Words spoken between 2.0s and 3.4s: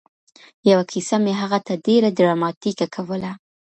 ډراماتيکه کوله